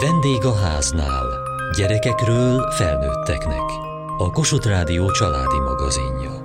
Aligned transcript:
Vendég 0.00 0.44
a 0.44 0.54
háznál. 0.54 1.26
Gyerekekről 1.76 2.70
felnőtteknek. 2.70 3.62
A 4.18 4.30
Kossuth 4.30 4.66
Rádió 4.66 5.10
családi 5.10 5.58
magazinja. 5.58 6.42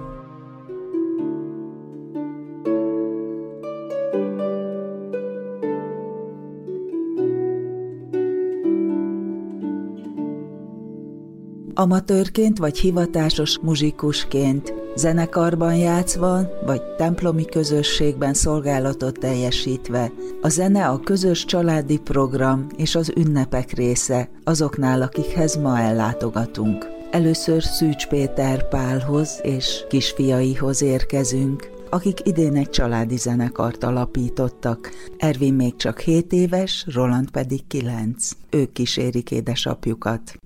Amatőrként 11.74 12.58
vagy 12.58 12.78
hivatásos 12.78 13.60
muzsikusként, 13.60 14.74
zenekarban 14.96 15.76
játszva 15.76 16.40
vagy 16.66 16.82
templomi 16.82 17.46
közösségben 17.46 18.34
szolgálatot 18.34 19.20
teljesítve. 19.20 20.12
A 20.42 20.50
zene 20.50 20.88
a 20.88 21.00
közös 21.00 21.46
családi 21.46 21.98
program 21.98 22.68
és 22.76 22.96
az 22.96 23.12
ünnepek 23.16 23.72
része 23.72 24.30
azoknál, 24.44 25.02
akikhez 25.02 25.56
ma 25.56 25.80
ellátogatunk. 25.80 26.88
Először 27.12 27.64
Szűcs 27.64 28.08
Péter 28.08 28.68
Pálhoz 28.68 29.40
és 29.42 29.86
kisfiaihoz 29.88 30.82
érkezünk, 30.82 31.70
akik 31.90 32.28
idén 32.28 32.56
egy 32.56 32.70
családi 32.70 33.18
zenekart 33.18 33.84
alapítottak. 33.84 34.92
Ervin 35.18 35.54
még 35.54 35.76
csak 35.76 36.00
7 36.00 36.34
éves, 36.34 36.86
Roland 36.94 37.32
pedig 37.32 37.68
9. 37.68 38.32
Ők 38.50 38.72
kísérik 38.72 39.32
édesapjukat. 39.32 40.38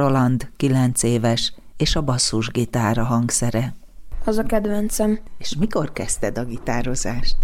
Roland, 0.00 0.48
9 0.56 1.02
éves, 1.02 1.52
és 1.76 1.96
a 1.96 2.00
basszusgitára 2.00 3.04
hangszere. 3.04 3.74
Az 4.24 4.38
a 4.38 4.42
kedvencem. 4.42 5.18
És 5.38 5.56
mikor 5.58 5.92
kezdted 5.92 6.38
a 6.38 6.44
gitározást? 6.44 7.36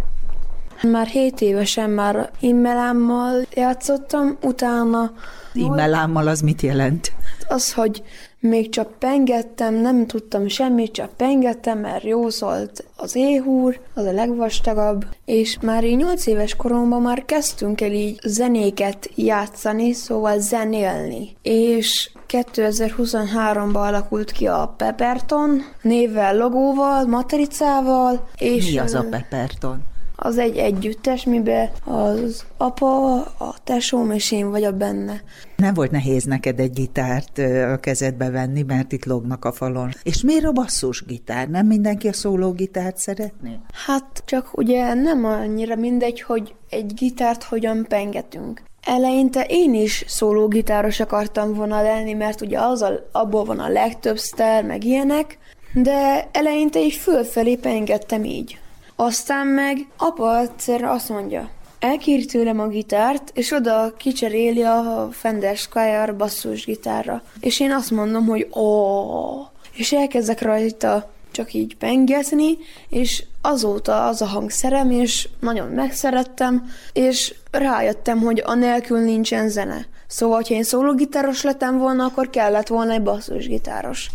Már 0.82 1.06
7 1.06 1.40
évesen 1.40 1.90
már 1.90 2.30
immelámmal 2.40 3.46
játszottam, 3.54 4.36
utána... 4.42 5.12
Immelámmal 5.52 6.28
az 6.28 6.40
mit 6.40 6.62
jelent? 6.62 7.12
Az, 7.48 7.72
hogy 7.72 8.02
még 8.48 8.68
csak 8.68 8.98
pengettem, 8.98 9.74
nem 9.74 10.06
tudtam 10.06 10.48
semmit, 10.48 10.92
csak 10.92 11.10
pengettem, 11.16 11.78
mert 11.78 12.04
jó 12.04 12.28
szólt 12.28 12.84
az 12.96 13.14
éhúr, 13.16 13.80
az 13.94 14.04
a 14.04 14.12
legvastagabb, 14.12 15.04
és 15.24 15.58
már 15.60 15.84
így 15.84 15.96
8 15.96 16.26
éves 16.26 16.56
koromban 16.56 17.02
már 17.02 17.24
kezdtünk 17.24 17.80
el 17.80 17.92
így 17.92 18.18
zenéket 18.24 19.10
játszani, 19.14 19.92
szóval 19.92 20.38
zenélni. 20.38 21.36
És 21.42 22.10
2023-ban 22.28 23.86
alakult 23.86 24.30
ki 24.30 24.46
a 24.46 24.74
Pepperton, 24.76 25.62
névvel, 25.82 26.36
logóval, 26.36 27.06
matricával. 27.06 28.28
És 28.38 28.70
Mi 28.70 28.78
az 28.78 28.94
a 28.94 29.06
Pepperton? 29.10 29.82
Az 30.16 30.38
egy 30.38 30.56
együttes, 30.56 31.24
miben 31.24 31.70
az 31.84 32.44
apa, 32.56 33.14
a 33.22 33.54
tesóm 33.64 34.10
és 34.10 34.32
én 34.32 34.50
vagyok 34.50 34.74
benne. 34.74 35.22
Nem 35.56 35.74
volt 35.74 35.90
nehéz 35.90 36.24
neked 36.24 36.60
egy 36.60 36.72
gitárt 36.72 37.38
a 37.72 37.76
kezedbe 37.76 38.30
venni, 38.30 38.62
mert 38.62 38.92
itt 38.92 39.04
lognak 39.04 39.44
a 39.44 39.52
falon. 39.52 39.90
És 40.02 40.22
miért 40.22 40.44
a 40.44 40.52
basszusgitár? 40.52 41.48
Nem 41.48 41.66
mindenki 41.66 42.08
a 42.08 42.12
szólógitárt 42.12 42.96
szeretné? 42.96 43.58
Hát 43.86 44.22
csak 44.24 44.58
ugye 44.58 44.94
nem 44.94 45.24
annyira 45.24 45.76
mindegy, 45.76 46.20
hogy 46.20 46.54
egy 46.70 46.94
gitárt 46.94 47.42
hogyan 47.42 47.86
pengetünk. 47.88 48.62
Eleinte 48.84 49.46
én 49.48 49.74
is 49.74 50.04
szólógitáros 50.06 51.00
akartam 51.00 51.54
volna 51.54 51.82
lenni, 51.82 52.12
mert 52.12 52.40
ugye 52.40 52.58
az 52.60 52.82
a, 52.82 53.08
abból 53.12 53.44
van 53.44 53.58
a 53.58 53.68
legtöbb 53.68 54.18
sztár, 54.18 54.64
meg 54.64 54.84
ilyenek, 54.84 55.38
de 55.72 56.28
eleinte 56.32 56.80
is 56.80 56.98
fölfelé 56.98 57.56
pengettem 57.56 58.24
így. 58.24 58.58
Aztán 58.96 59.46
meg 59.46 59.88
apa 59.96 60.38
egyszer 60.38 60.84
azt 60.84 61.08
mondja, 61.08 61.50
elkéri 61.78 62.24
tőlem 62.24 62.60
a 62.60 62.68
gitárt, 62.68 63.30
és 63.34 63.50
oda 63.50 63.94
kicseréli 63.96 64.62
a 64.62 65.08
Fender 65.12 65.56
Squire 65.56 66.12
basszusgitárra. 66.12 67.22
És 67.40 67.60
én 67.60 67.72
azt 67.72 67.90
mondom, 67.90 68.26
hogy 68.26 68.48
ó, 68.54 69.48
és 69.72 69.92
elkezdek 69.92 70.42
rajta 70.42 71.10
csak 71.30 71.52
így 71.52 71.76
pengetni, 71.76 72.56
és 72.88 73.24
azóta 73.40 74.06
az 74.06 74.22
a 74.22 74.26
hangszerem, 74.26 74.90
és 74.90 75.28
nagyon 75.40 75.68
megszerettem, 75.68 76.70
és 76.92 77.34
rájöttem, 77.50 78.18
hogy 78.18 78.42
a 78.46 78.54
nélkül 78.54 78.98
nincsen 78.98 79.48
zene. 79.48 79.86
Szóval, 80.06 80.42
ha 80.48 80.54
én 80.54 80.62
szólógitáros 80.62 81.42
lettem 81.42 81.78
volna, 81.78 82.04
akkor 82.04 82.30
kellett 82.30 82.66
volna 82.66 82.92
egy 82.92 83.02
basszusgitáros. 83.02 84.10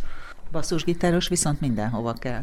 Basszusgitáros 0.51 1.27
viszont 1.27 1.61
mindenhova 1.61 2.13
kell. 2.13 2.41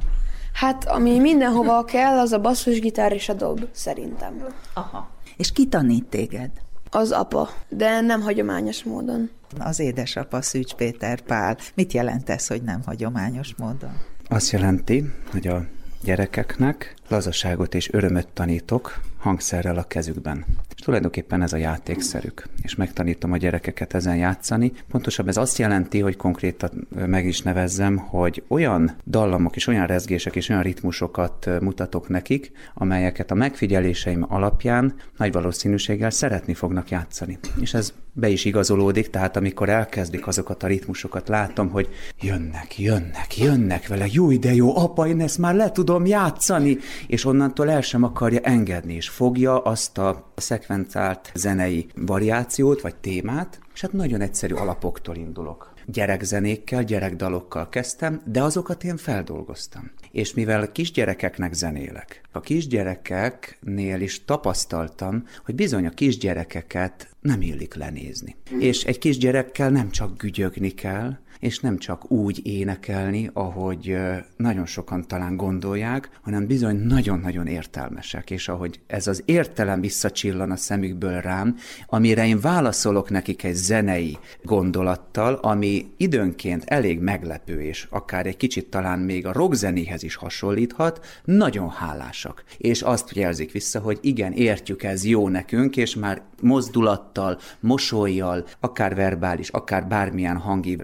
Hát, 0.59 0.85
ami 0.85 1.19
mindenhova 1.19 1.85
kell, 1.85 2.19
az 2.19 2.33
a 2.33 2.41
basszusgitár 2.41 3.13
és 3.13 3.29
a 3.29 3.33
dob, 3.33 3.69
szerintem. 3.73 4.45
Aha. 4.75 5.11
És 5.37 5.53
ki 5.53 5.67
tanít 5.67 6.05
téged? 6.05 6.51
Az 6.91 7.11
apa, 7.11 7.49
de 7.69 8.01
nem 8.01 8.21
hagyományos 8.21 8.85
módon. 8.85 9.31
Az 9.59 9.79
édesapa 9.79 10.43
Szűcs 10.43 10.75
Péter 10.75 11.21
Pál. 11.21 11.57
Mit 11.75 11.93
jelent 11.93 12.31
ez, 12.31 12.47
hogy 12.47 12.63
nem 12.63 12.83
hagyományos 12.87 13.55
módon? 13.57 13.93
Azt 14.29 14.51
jelenti, 14.51 15.13
hogy 15.31 15.47
a 15.47 15.65
gyerekeknek 16.03 16.95
lazaságot 17.09 17.75
és 17.75 17.93
örömöt 17.93 18.29
tanítok 18.29 19.01
hangszerrel 19.19 19.77
a 19.77 19.83
kezükben. 19.83 20.45
És 20.77 20.85
tulajdonképpen 20.85 21.43
ez 21.43 21.53
a 21.53 21.57
játékszerük, 21.57 22.49
és 22.63 22.75
megtanítom 22.75 23.33
a 23.33 23.37
gyerekeket 23.37 23.95
ezen 23.95 24.17
játszani. 24.17 24.73
Pontosabb 24.91 25.29
ez 25.29 25.37
azt 25.37 25.59
jelenti, 25.59 26.01
hogy 26.01 26.17
konkrétan 26.17 26.89
meg 27.07 27.27
is 27.27 27.43
nevezzem, 27.43 27.97
hogy 27.97 28.43
olyan 28.49 28.97
dallamok 29.07 29.57
és 29.57 29.67
olyan 29.67 29.87
rezgések 29.87 30.37
és 30.37 30.49
olyan 30.49 30.63
ritmusokat 30.63 31.49
mutatok 31.61 32.09
nekik, 32.09 32.53
amelyeket 32.75 33.31
a 33.31 33.35
megfigyeléseim 33.35 34.25
alapján 34.29 34.95
nagy 35.17 35.33
valószínűséggel 35.33 36.11
szeretni 36.11 36.55
fognak 36.55 36.91
játszani. 36.91 37.39
És 37.61 37.75
ez 37.75 37.93
be 38.13 38.29
is 38.29 38.45
igazolódik, 38.45 39.11
tehát 39.11 39.37
amikor 39.37 39.69
elkezdik 39.69 40.27
azokat 40.27 40.63
a 40.63 40.67
ritmusokat, 40.67 41.29
látom, 41.29 41.69
hogy 41.69 41.89
jönnek, 42.21 42.79
jönnek, 42.79 43.37
jönnek 43.39 43.89
vele, 43.89 44.07
jó 44.11 44.33
de 44.33 44.55
jó, 44.55 44.77
apa, 44.77 45.07
én 45.07 45.21
ezt 45.21 45.39
már 45.39 45.55
le 45.55 45.71
tudom 45.71 46.07
játszani, 46.07 46.79
és 47.07 47.25
onnantól 47.25 47.71
el 47.71 47.81
sem 47.81 48.03
akarja 48.03 48.41
engedni, 48.41 48.95
és 48.95 49.09
fogja 49.09 49.63
azt 49.63 49.99
a 49.99 50.33
szekvenciált 50.37 51.31
zenei 51.35 51.87
variációt, 51.95 52.81
vagy 52.81 52.97
témát, 52.97 53.59
és 53.75 53.81
hát 53.81 53.93
nagyon 53.93 54.21
egyszerű 54.21 54.55
alapoktól 54.55 55.17
indulok. 55.17 55.73
Gyerekzenékkel, 55.87 56.85
gyerekdalokkal 56.85 57.69
kezdtem, 57.69 58.23
de 58.25 58.43
azokat 58.43 58.85
én 58.85 58.97
feldolgoztam. 58.97 59.91
És 60.11 60.35
mivel 60.35 60.73
kisgyerekeknek 60.73 61.53
zenélek, 61.53 62.21
a 62.33 62.41
kisgyerekeknél 62.41 64.01
is 64.01 64.25
tapasztaltam, 64.25 65.25
hogy 65.45 65.55
bizony 65.55 65.87
a 65.87 65.91
kisgyerekeket 65.91 67.09
nem 67.21 67.43
illik 67.43 67.75
lenézni. 67.75 68.37
És 68.59 68.85
egy 68.85 68.99
kisgyerekkel 68.99 69.71
nem 69.71 69.91
csak 69.91 70.17
gügyögni 70.17 70.71
kell, 70.71 71.19
és 71.41 71.61
nem 71.61 71.79
csak 71.79 72.11
úgy 72.11 72.47
énekelni, 72.47 73.31
ahogy 73.33 73.97
nagyon 74.37 74.67
sokan 74.67 75.07
talán 75.07 75.37
gondolják, 75.37 76.11
hanem 76.23 76.47
bizony 76.47 76.77
nagyon-nagyon 76.77 77.47
értelmesek, 77.47 78.31
és 78.31 78.49
ahogy 78.49 78.81
ez 78.87 79.07
az 79.07 79.23
értelem 79.25 79.81
visszacsillan 79.81 80.51
a 80.51 80.57
szemükből 80.57 81.21
rám, 81.21 81.57
amire 81.87 82.27
én 82.27 82.41
válaszolok 82.41 83.11
nekik 83.11 83.45
egy 83.45 83.55
zenei 83.55 84.19
gondolattal, 84.43 85.35
ami 85.35 85.87
időnként 85.97 86.65
elég 86.65 87.01
meglepő, 87.01 87.63
és 87.63 87.87
akár 87.91 88.27
egy 88.27 88.37
kicsit 88.37 88.71
talán 88.71 88.99
még 88.99 89.27
a 89.27 89.33
rockzenéhez 89.33 90.03
is 90.03 90.15
hasonlíthat, 90.15 91.07
nagyon 91.25 91.71
hálásak. 91.71 92.45
És 92.59 92.83
azt 92.83 93.15
jelzik 93.15 93.53
vissza, 93.53 93.81
hogy 93.81 93.99
igen, 94.01 94.33
értjük, 94.33 94.83
ez 94.83 95.05
jó 95.05 95.29
nekünk, 95.29 95.77
és 95.77 95.95
már 95.95 96.23
mozdulattal, 96.43 97.39
mosolyjal, 97.61 98.47
akár 98.61 98.95
verbális, 98.95 99.49
akár 99.49 99.87
bármilyen 99.87 100.37
hangi 100.37 100.77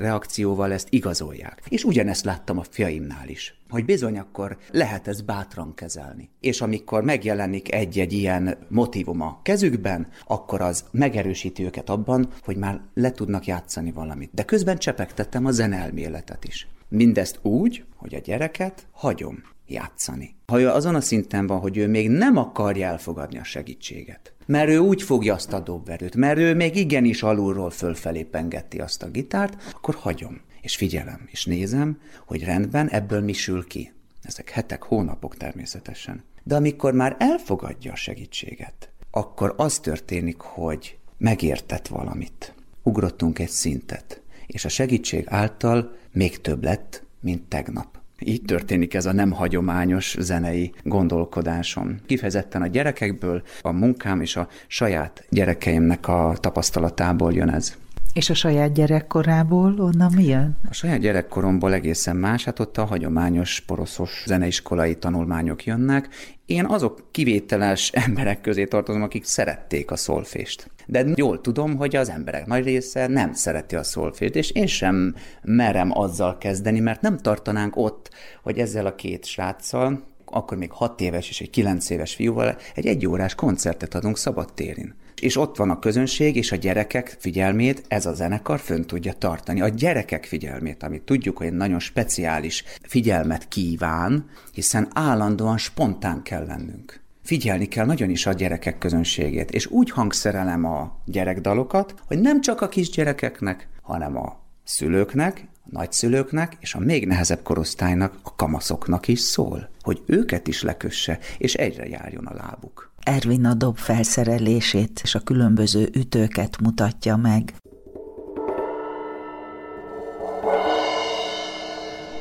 reakcióval 0.44 0.72
ezt 0.72 0.88
igazolják. 0.90 1.62
És 1.68 1.84
ugyanezt 1.84 2.24
láttam 2.24 2.58
a 2.58 2.64
fiaimnál 2.70 3.28
is 3.28 3.62
hogy 3.68 3.84
bizony 3.84 4.18
akkor 4.18 4.56
lehet 4.70 5.08
ezt 5.08 5.24
bátran 5.24 5.74
kezelni. 5.74 6.30
És 6.40 6.60
amikor 6.60 7.02
megjelenik 7.02 7.72
egy-egy 7.72 8.12
ilyen 8.12 8.58
motivum 8.68 9.20
a 9.20 9.40
kezükben, 9.42 10.08
akkor 10.26 10.60
az 10.60 10.84
megerősíti 10.90 11.64
őket 11.64 11.90
abban, 11.90 12.28
hogy 12.44 12.56
már 12.56 12.80
le 12.94 13.10
tudnak 13.10 13.46
játszani 13.46 13.92
valamit. 13.92 14.30
De 14.34 14.42
közben 14.42 14.78
csepegtettem 14.78 15.46
a 15.46 15.50
zenelméletet 15.50 16.44
is. 16.44 16.68
Mindezt 16.88 17.38
úgy, 17.42 17.84
hogy 17.96 18.14
a 18.14 18.18
gyereket 18.18 18.86
hagyom 18.92 19.42
játszani. 19.66 20.34
Ha 20.46 20.60
ő 20.60 20.68
azon 20.68 20.94
a 20.94 21.00
szinten 21.00 21.46
van, 21.46 21.60
hogy 21.60 21.76
ő 21.76 21.88
még 21.88 22.10
nem 22.10 22.36
akarja 22.36 22.86
elfogadni 22.86 23.38
a 23.38 23.44
segítséget, 23.44 24.32
mert 24.46 24.68
ő 24.68 24.78
úgy 24.78 25.02
fogja 25.02 25.34
azt 25.34 25.52
a 25.52 25.60
dobverőt, 25.60 26.16
mert 26.16 26.38
ő 26.38 26.54
még 26.54 26.76
igenis 26.76 27.22
alulról 27.22 27.70
fölfelé 27.70 28.22
pengeti 28.22 28.78
azt 28.78 29.02
a 29.02 29.10
gitárt, 29.10 29.72
akkor 29.72 29.94
hagyom, 29.94 30.40
és 30.60 30.76
figyelem, 30.76 31.28
és 31.30 31.44
nézem, 31.44 32.00
hogy 32.26 32.44
rendben, 32.44 32.88
ebből 32.88 33.20
mi 33.20 33.32
sül 33.32 33.66
ki. 33.66 33.92
Ezek 34.22 34.50
hetek, 34.50 34.82
hónapok 34.82 35.36
természetesen. 35.36 36.24
De 36.42 36.54
amikor 36.54 36.92
már 36.92 37.16
elfogadja 37.18 37.92
a 37.92 37.96
segítséget, 37.96 38.88
akkor 39.10 39.54
az 39.56 39.78
történik, 39.78 40.40
hogy 40.40 40.98
megértett 41.18 41.86
valamit. 41.88 42.54
Ugrottunk 42.82 43.38
egy 43.38 43.48
szintet, 43.48 44.22
és 44.46 44.64
a 44.64 44.68
segítség 44.68 45.24
által 45.28 45.96
még 46.12 46.40
több 46.40 46.64
lett, 46.64 47.04
mint 47.20 47.42
tegnap. 47.42 48.02
Így 48.24 48.42
történik 48.42 48.94
ez 48.94 49.06
a 49.06 49.12
nem 49.12 49.30
hagyományos 49.30 50.16
zenei 50.18 50.72
gondolkodásom. 50.82 51.96
Kifejezetten 52.06 52.62
a 52.62 52.66
gyerekekből, 52.66 53.42
a 53.62 53.72
munkám 53.72 54.20
és 54.20 54.36
a 54.36 54.48
saját 54.66 55.24
gyerekeimnek 55.30 56.08
a 56.08 56.34
tapasztalatából 56.40 57.32
jön 57.32 57.50
ez. 57.50 57.76
És 58.14 58.30
a 58.30 58.34
saját 58.34 58.72
gyerekkorából 58.72 59.74
onnan 59.78 60.12
mi 60.14 60.24
jön? 60.24 60.56
A 60.68 60.72
saját 60.72 61.00
gyerekkoromból 61.00 61.72
egészen 61.72 62.16
más, 62.16 62.44
hát 62.44 62.58
ott 62.58 62.78
a 62.78 62.84
hagyományos 62.84 63.60
poroszos 63.60 64.22
zeneiskolai 64.26 64.94
tanulmányok 64.94 65.64
jönnek. 65.64 66.08
Én 66.46 66.64
azok 66.64 67.08
kivételes 67.10 67.90
emberek 68.06 68.40
közé 68.40 68.64
tartozom, 68.64 69.02
akik 69.02 69.24
szerették 69.24 69.90
a 69.90 69.96
szolfést. 69.96 70.70
De 70.86 71.06
jól 71.14 71.40
tudom, 71.40 71.76
hogy 71.76 71.96
az 71.96 72.10
emberek 72.10 72.46
nagy 72.46 72.64
része 72.64 73.06
nem 73.06 73.32
szereti 73.32 73.76
a 73.76 73.82
szolfést, 73.82 74.34
és 74.34 74.50
én 74.50 74.66
sem 74.66 75.14
merem 75.42 75.98
azzal 75.98 76.38
kezdeni, 76.38 76.80
mert 76.80 77.00
nem 77.00 77.18
tartanánk 77.18 77.76
ott, 77.76 78.10
hogy 78.42 78.58
ezzel 78.58 78.86
a 78.86 78.94
két 78.94 79.24
sráccal, 79.24 80.02
akkor 80.24 80.56
még 80.56 80.70
hat 80.70 81.00
éves 81.00 81.28
és 81.28 81.40
egy 81.40 81.50
kilenc 81.50 81.90
éves 81.90 82.14
fiúval 82.14 82.56
egy 82.74 82.86
egyórás 82.86 83.34
koncertet 83.34 83.94
adunk 83.94 84.18
szabadtérin 84.18 84.94
és 85.20 85.36
ott 85.36 85.56
van 85.56 85.70
a 85.70 85.78
közönség, 85.78 86.36
és 86.36 86.52
a 86.52 86.56
gyerekek 86.56 87.16
figyelmét 87.18 87.84
ez 87.88 88.06
a 88.06 88.14
zenekar 88.14 88.60
fönn 88.60 88.82
tudja 88.82 89.12
tartani. 89.12 89.60
A 89.60 89.68
gyerekek 89.68 90.24
figyelmét, 90.24 90.82
amit 90.82 91.02
tudjuk, 91.02 91.36
hogy 91.36 91.52
nagyon 91.52 91.78
speciális 91.78 92.64
figyelmet 92.82 93.48
kíván, 93.48 94.30
hiszen 94.52 94.88
állandóan 94.92 95.58
spontán 95.58 96.22
kell 96.22 96.46
lennünk. 96.46 97.02
Figyelni 97.22 97.66
kell 97.66 97.86
nagyon 97.86 98.10
is 98.10 98.26
a 98.26 98.32
gyerekek 98.32 98.78
közönségét, 98.78 99.50
és 99.50 99.66
úgy 99.66 99.90
hangszerelem 99.90 100.64
a 100.64 101.00
gyerekdalokat, 101.04 101.94
hogy 102.06 102.20
nem 102.20 102.40
csak 102.40 102.60
a 102.60 102.68
kisgyerekeknek, 102.68 103.68
hanem 103.82 104.16
a 104.16 104.40
szülőknek, 104.64 105.44
a 105.64 105.68
nagyszülőknek 105.70 106.56
és 106.60 106.74
a 106.74 106.78
még 106.78 107.06
nehezebb 107.06 107.42
korosztálynak, 107.42 108.18
a 108.22 108.34
kamaszoknak 108.34 109.08
is 109.08 109.20
szól, 109.20 109.68
hogy 109.80 110.02
őket 110.06 110.46
is 110.48 110.62
lekösse, 110.62 111.18
és 111.38 111.54
egyre 111.54 111.86
járjon 111.86 112.26
a 112.26 112.34
lábuk. 112.34 112.92
Ervin 113.04 113.44
a 113.44 113.54
dob 113.54 113.76
felszerelését 113.76 115.00
és 115.02 115.14
a 115.14 115.20
különböző 115.20 115.88
ütőket 115.92 116.60
mutatja 116.60 117.16
meg. 117.16 117.54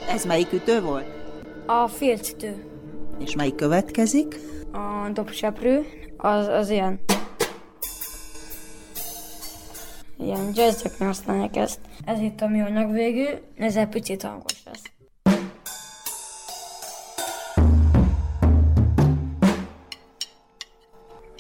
Ez 0.09 0.25
melyik 0.25 0.53
ütő 0.53 0.81
volt? 0.81 1.05
A 1.65 1.87
félcitő. 1.87 2.65
És 3.19 3.35
melyik 3.35 3.55
következik? 3.55 4.39
A 4.71 5.09
dobseprő, 5.13 5.85
az, 6.17 6.47
az 6.47 6.69
ilyen. 6.69 6.99
Ilyen 10.17 10.51
jazzeknél 10.53 11.07
használják 11.07 11.55
ezt. 11.55 11.79
Ez 12.05 12.19
itt 12.19 12.41
a 12.41 12.47
műanyag 12.47 12.91
végű, 12.91 13.25
ez 13.57 13.75
egy 13.75 13.87
picit 13.87 14.21
hangos 14.21 14.63
lesz. 14.65 14.92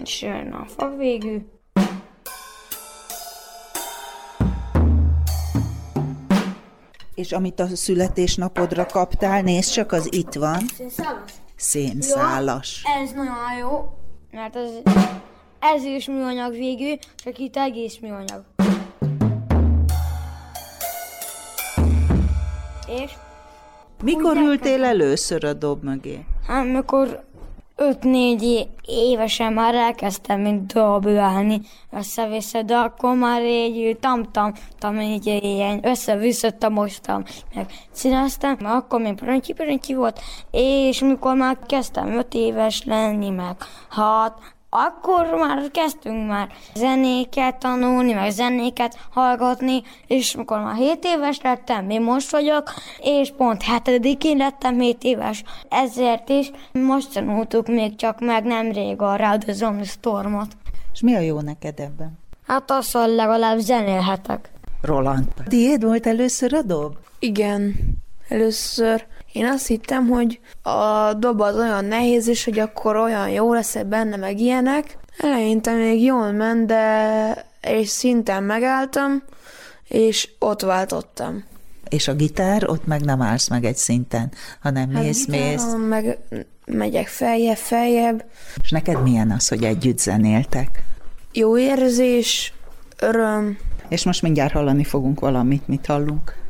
És 0.03 0.21
jön 0.21 0.51
a 0.51 0.65
fa 0.65 0.95
végű. 0.95 1.37
És 7.15 7.31
amit 7.31 7.59
a 7.59 7.67
születésnapodra 7.67 8.85
kaptál, 8.85 9.41
nézd 9.41 9.71
csak, 9.71 9.91
az 9.91 10.13
itt 10.13 10.33
van. 10.33 10.59
Szénszálas. 10.75 11.31
Szénszálas. 11.55 12.83
Ez 13.03 13.11
nagyon 13.11 13.57
jó, 13.59 13.97
mert 14.31 14.55
ez, 14.55 14.69
ez 15.59 15.83
is 15.83 16.07
műanyag 16.07 16.51
végű, 16.51 16.93
csak 17.15 17.37
itt 17.37 17.55
egész 17.55 17.97
műanyag. 18.01 18.45
És 22.87 23.11
Mikor 24.03 24.37
ültél 24.37 24.83
először 24.83 25.43
a 25.43 25.53
dob 25.53 25.83
mögé? 25.83 26.25
hát, 26.47 26.65
amikor 26.65 27.23
5-4 28.01 28.67
évesen 28.85 29.53
már 29.53 29.75
elkezdtem 29.75 30.41
mint 30.41 30.73
dobálni 30.73 31.61
össze-vissza, 31.91 32.61
de 32.61 32.75
akkor 32.75 33.15
már 33.15 33.45
így 33.45 33.97
tam-tam, 33.99 34.51
tam 34.79 34.99
így 34.99 35.25
ilyen 35.25 35.79
össze-vissza 35.85 36.69
mostam, 36.69 37.23
meg 37.55 37.65
színeztem, 37.91 38.57
mert 38.61 38.75
akkor 38.75 39.01
még 39.01 39.13
pröntyi-pröntyi 39.13 39.93
volt, 39.93 40.19
és 40.51 40.99
mikor 40.99 41.35
már 41.35 41.57
kezdtem 41.65 42.17
5 42.17 42.33
éves 42.33 42.83
lenni, 42.85 43.29
meg 43.29 43.55
6, 43.89 44.33
akkor 44.75 45.33
már 45.39 45.71
kezdtünk 45.71 46.27
már 46.27 46.47
zenéket 46.75 47.55
tanulni, 47.55 48.13
meg 48.13 48.31
zenéket 48.31 48.97
hallgatni, 49.09 49.81
és 50.07 50.35
mikor 50.35 50.59
már 50.59 50.75
7 50.75 51.05
éves 51.05 51.41
lettem, 51.41 51.89
én 51.89 52.01
most 52.01 52.31
vagyok, 52.31 52.73
és 52.99 53.31
pont 53.37 53.63
hetedikén 53.63 54.37
lettem 54.37 54.79
7 54.79 55.03
éves. 55.03 55.43
Ezért 55.69 56.29
is 56.29 56.51
most 56.71 57.13
tanultuk 57.13 57.67
még 57.67 57.95
csak 57.95 58.19
meg 58.19 58.43
nemrég 58.43 59.01
a 59.01 59.15
Ride 59.15 59.53
the 59.53 59.83
Stormot. 59.83 60.51
És 60.93 61.01
mi 61.01 61.15
a 61.15 61.19
jó 61.19 61.39
neked 61.41 61.79
ebben? 61.79 62.19
Hát 62.47 62.71
az, 62.71 62.91
hogy 62.91 63.13
legalább 63.13 63.57
zenélhetek. 63.57 64.51
Roland. 64.81 65.27
Tiéd 65.47 65.83
volt 65.83 66.07
először 66.07 66.53
a 66.53 66.61
dob? 66.61 66.95
Igen, 67.19 67.75
először 68.29 69.05
én 69.33 69.45
azt 69.45 69.67
hittem, 69.67 70.07
hogy 70.07 70.39
a 70.61 71.13
dob 71.13 71.41
az 71.41 71.55
olyan 71.55 71.85
nehéz, 71.85 72.27
és 72.27 72.43
hogy 72.43 72.59
akkor 72.59 72.95
olyan 72.95 73.29
jó 73.29 73.53
lesz 73.53 73.77
benne, 73.85 74.15
meg 74.15 74.39
ilyenek. 74.39 74.97
Eleinte 75.17 75.75
még 75.75 76.03
jól 76.03 76.31
ment, 76.31 76.65
de 76.65 77.45
és 77.61 77.87
szinten 77.87 78.43
megálltam, 78.43 79.23
és 79.87 80.29
ott 80.39 80.61
váltottam. 80.61 81.43
És 81.89 82.07
a 82.07 82.13
gitár, 82.13 82.69
ott 82.69 82.85
meg 82.85 83.01
nem 83.01 83.21
állsz 83.21 83.49
meg 83.49 83.65
egy 83.65 83.75
szinten, 83.75 84.31
hanem 84.61 84.89
mész, 84.89 85.25
mész. 85.25 85.51
gitáron 85.51 85.79
meg 85.79 86.17
megyek 86.65 87.07
feljebb, 87.07 87.57
feljebb. 87.57 88.25
És 88.63 88.71
neked 88.71 89.03
milyen 89.03 89.31
az, 89.31 89.47
hogy 89.47 89.63
együtt 89.63 89.99
zenéltek? 89.99 90.83
Jó 91.31 91.57
érzés, 91.57 92.53
öröm, 92.99 93.57
És 93.87 94.03
most 94.03 94.21
mindjárt 94.21 94.53
hallani 94.53 94.83
fogunk 94.83 95.19
valamit, 95.19 95.67
mit 95.67 95.85
hallunk? 95.85 96.41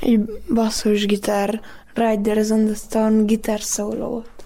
egy 0.00 0.20
basszusgitár, 0.54 1.60
Riders 1.96 2.50
on 2.50 2.64
the 2.64 2.74
Storm 2.74 3.26
gitár 3.26 3.60
szólót. 3.60 4.44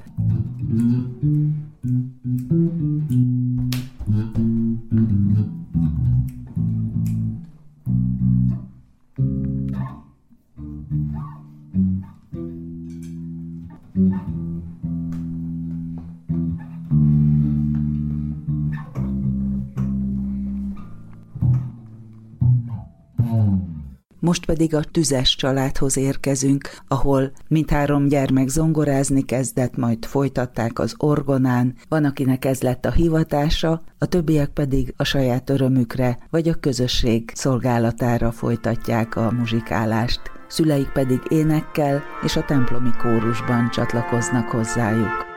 Most 24.29 24.47
pedig 24.47 24.75
a 24.75 24.83
tüzes 24.83 25.37
családhoz 25.37 25.97
érkezünk, 25.97 26.71
ahol 26.89 27.33
mindhárom 27.47 28.09
gyermek 28.09 28.49
zongorázni 28.49 29.25
kezdett, 29.25 29.77
majd 29.77 30.05
folytatták 30.05 30.79
az 30.79 30.95
orgonán, 30.99 31.75
van, 31.89 32.05
akinek 32.05 32.45
ez 32.45 32.63
lett 32.63 32.85
a 32.85 32.91
hivatása, 32.91 33.83
a 33.99 34.07
többiek 34.07 34.49
pedig 34.49 34.95
a 34.97 35.05
saját 35.05 35.51
örömükre 35.51 36.19
vagy 36.31 36.49
a 36.49 36.55
közösség 36.55 37.31
szolgálatára 37.35 38.33
folytatják 38.33 39.17
a 39.17 39.31
muzsikálást. 39.31 40.21
Szüleik 40.49 40.89
pedig 40.89 41.21
énekkel 41.29 42.03
és 42.25 42.37
a 42.37 42.45
templomi 42.45 42.91
kórusban 43.03 43.71
csatlakoznak 43.71 44.49
hozzájuk. 44.49 45.28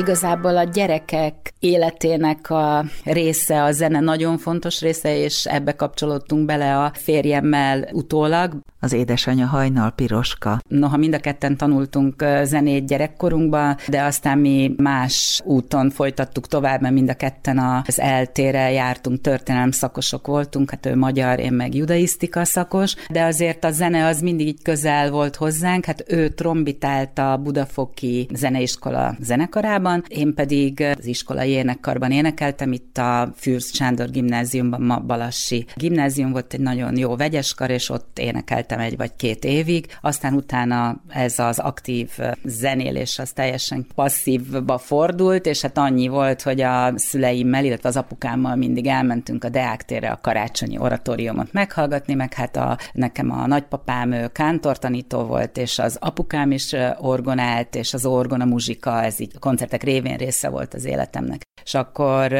Igazából 0.00 0.56
a 0.56 0.64
gyerekek 0.64 1.52
életének 1.58 2.50
a 2.50 2.84
része, 3.04 3.62
a 3.62 3.72
zene 3.72 4.00
nagyon 4.00 4.38
fontos 4.38 4.80
része, 4.80 5.16
és 5.16 5.46
ebbe 5.46 5.72
kapcsolódtunk 5.72 6.46
bele 6.46 6.78
a 6.78 6.92
férjemmel 6.94 7.88
utólag. 7.92 8.56
Az 8.82 8.92
édesanyja 8.92 9.46
hajnal 9.46 9.90
piroska. 9.90 10.60
Noha 10.68 10.96
mind 10.96 11.14
a 11.14 11.18
ketten 11.18 11.56
tanultunk 11.56 12.24
zenét 12.42 12.86
gyerekkorunkban, 12.86 13.76
de 13.88 14.02
aztán 14.02 14.38
mi 14.38 14.74
más 14.76 15.40
úton 15.44 15.90
folytattuk 15.90 16.46
tovább, 16.46 16.80
mert 16.80 16.94
mind 16.94 17.08
a 17.08 17.14
ketten 17.14 17.58
az 17.86 18.00
eltére 18.00 18.70
jártunk, 18.70 19.20
történelem 19.20 19.70
szakosok 19.70 20.26
voltunk, 20.26 20.70
hát 20.70 20.86
ő 20.86 20.96
magyar, 20.96 21.38
én 21.38 21.52
meg 21.52 21.74
judaisztika 21.74 22.44
szakos, 22.44 22.94
de 23.10 23.22
azért 23.22 23.64
a 23.64 23.70
zene 23.70 24.06
az 24.06 24.20
mindig 24.20 24.46
így 24.46 24.62
közel 24.62 25.10
volt 25.10 25.36
hozzánk, 25.36 25.84
hát 25.84 26.04
ő 26.08 26.28
trombitált 26.28 27.18
a 27.18 27.36
Budafoki 27.36 28.28
Zeneiskola 28.34 29.14
zenekarában, 29.20 29.88
én 30.08 30.34
pedig 30.34 30.80
az 30.98 31.06
iskolai 31.06 31.50
énekkarban 31.50 32.10
énekeltem, 32.10 32.72
itt 32.72 32.98
a 32.98 33.32
Fürst 33.36 33.74
Sándor 33.74 34.10
gimnáziumban, 34.10 34.82
ma 34.82 34.98
Balassi 34.98 35.66
gimnázium 35.74 36.30
volt 36.30 36.54
egy 36.54 36.60
nagyon 36.60 36.96
jó 36.96 37.16
vegyeskar, 37.16 37.70
és 37.70 37.90
ott 37.90 38.18
énekeltem 38.18 38.78
egy 38.78 38.96
vagy 38.96 39.16
két 39.16 39.44
évig, 39.44 39.86
aztán 40.00 40.34
utána 40.34 41.02
ez 41.08 41.38
az 41.38 41.58
aktív 41.58 42.10
zenélés 42.44 43.18
az 43.18 43.30
teljesen 43.30 43.86
passzívba 43.94 44.78
fordult, 44.78 45.46
és 45.46 45.60
hát 45.60 45.78
annyi 45.78 46.08
volt, 46.08 46.42
hogy 46.42 46.60
a 46.60 46.92
szüleimmel, 46.96 47.64
illetve 47.64 47.88
az 47.88 47.96
apukámmal 47.96 48.56
mindig 48.56 48.86
elmentünk 48.86 49.44
a 49.44 49.48
Deák 49.48 49.84
térre 49.84 50.10
a 50.10 50.20
karácsonyi 50.22 50.78
oratóriumot 50.78 51.52
meghallgatni, 51.52 52.14
meg 52.14 52.34
hát 52.34 52.56
a, 52.56 52.78
nekem 52.92 53.30
a 53.30 53.46
nagypapám 53.46 54.12
ő 54.12 54.28
kántortanító 54.28 55.22
volt, 55.22 55.56
és 55.56 55.78
az 55.78 55.96
apukám 56.00 56.50
is 56.50 56.74
orgonált, 56.98 57.74
és 57.74 57.94
az 57.94 58.06
orgona 58.06 58.44
muzsika, 58.44 59.02
ez 59.02 59.20
így 59.20 59.38
koncertek 59.38 59.79
révén 59.82 60.16
része 60.16 60.48
volt 60.48 60.74
az 60.74 60.84
életemnek. 60.84 61.42
És 61.64 61.74
akkor, 61.74 62.32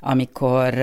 amikor 0.00 0.74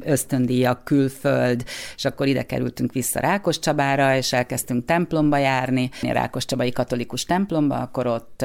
ösztöndíjak, 0.00 0.84
külföld, 0.84 1.64
és 1.96 2.04
akkor 2.04 2.26
ide 2.26 2.42
kerültünk 2.42 2.92
vissza 2.92 3.20
Rákos 3.20 3.58
Csabára, 3.58 4.16
és 4.16 4.32
elkezdtünk 4.32 4.84
templomba 4.84 5.36
járni, 5.36 5.90
Rákos 6.02 6.44
Csabai 6.44 6.70
katolikus 6.72 7.24
templomba, 7.24 7.76
akkor 7.76 8.06
ott 8.06 8.44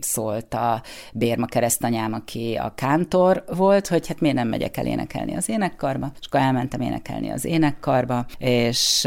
szólt 0.00 0.54
a 0.54 0.82
Bérma 1.12 1.46
keresztanyám, 1.46 2.12
aki 2.12 2.58
a 2.62 2.72
kántor 2.74 3.44
volt, 3.56 3.88
hogy 3.88 4.06
hát 4.06 4.20
miért 4.20 4.36
nem 4.36 4.48
megyek 4.48 4.76
el 4.76 4.86
énekelni 4.86 5.36
az 5.36 5.48
énekkarba, 5.48 6.12
és 6.20 6.26
akkor 6.26 6.40
elmentem 6.40 6.80
énekelni 6.80 7.30
az 7.30 7.44
énekkarba, 7.44 8.26
és 8.38 9.04